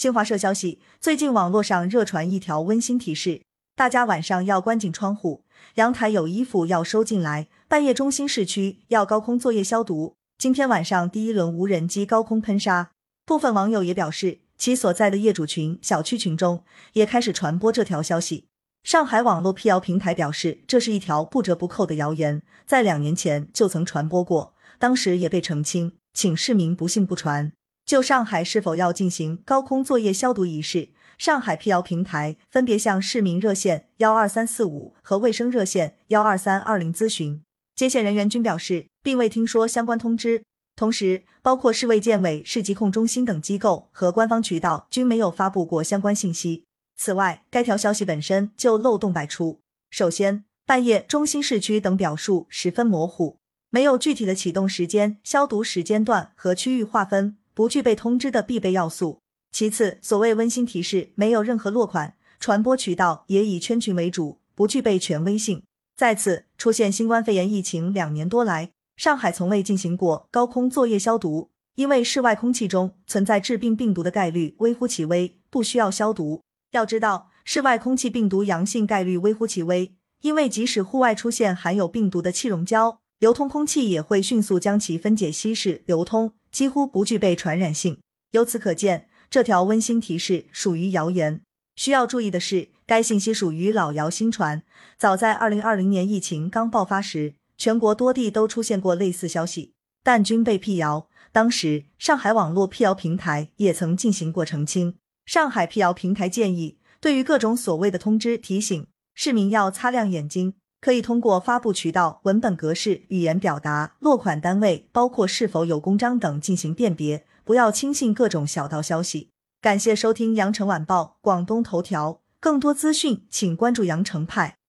[0.00, 3.42] 新华社消息，最近网络上热传一条温馨提示：
[3.76, 10.14] 大家晚上要关紧窗户，阳台有衣服要收进来，半夜中心市区要高空作业消毒。
[10.38, 12.92] 今天晚上第一轮无人机高空喷砂，
[13.26, 16.64] 部分网友也表示，其所在的业主群、小区群中
[16.94, 18.46] 也开始传播这条消息。
[18.82, 27.52] 上海网络辟谣平台表示，这是一条不折不扣的谣言，在两年前就曾传播过，当时也被澄清，请市民不信不传。
[27.90, 37.42] 就上海是否要进行高空作业消毒仪式，上海辟谣平台分别向市民热线幺二三四五和卫生热线幺二三二零咨询，
[37.74, 40.44] 接线人员均表示并未听说相关通知。
[40.76, 46.62] 同时，包括市卫健委、市疾控中心等机构和官方渠道均没有发布过相关信息。
[46.96, 49.58] 此外，该条消息本身就漏洞百出。
[49.90, 53.38] 首先，半夜、中心市区等表述十分模糊，
[53.70, 57.38] 没有具体的启动时间、消毒时间段和区域划分。
[57.60, 59.20] 不具备通知的必备要素。
[59.52, 65.62] 其次，所谓温馨提示没有任何落款，传播渠道也以圈群为主，不具备权威性。
[65.94, 76.40] 再次，出现新冠肺炎疫情两年多来，上海从未进行过高空作业消毒，因为室外空气中存在致病病毒的概率微乎其微，不需要消毒。
[76.70, 86.32] 要知道，室外空气病毒阳性概率微乎其微，因为即使户外出现含有病毒的气溶胶，流通空气也会迅速将其分解稀释流通。
[86.50, 87.98] 几乎不具备传染性，
[88.32, 91.40] 由此可见，这条温馨提示属于谣言。
[91.76, 94.62] 需要注意的是，该信息属于老谣新传。
[94.98, 101.08] 早在二零二零年疫情刚爆发时，全国多地都出现过类似消息，但均被辟谣。
[101.32, 104.96] 当时，上海网络辟谣平台也曾进行过澄清。
[105.24, 110.54] 上海辟谣平台建议，对于各种所谓的通知提醒，市民要擦亮眼睛。
[110.80, 119.30] 可以通过发布渠道、文本格式、语言表达、落款单位，包括是否有公章等进行辨别，不要轻信各种小道消息。
[119.60, 124.56] 感谢收听羊城晚报广东头条，更多资讯请关注羊城派。